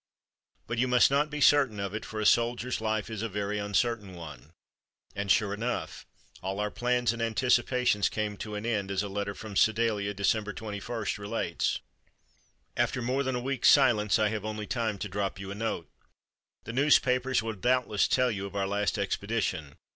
[0.65, 3.59] But you must not be certain of it, for a soldier's life is a very
[3.59, 4.51] uncertain one."
[5.15, 6.07] And sure enough
[6.41, 10.53] all our plans and anticipations came to an end, as a letter from Sedalia, December
[10.53, 11.77] 21, relates:
[12.75, 15.87] "After more than a week's silence I have only time to drop you a note.
[16.63, 19.75] The newspapers will doubtless tell you of our last expedition.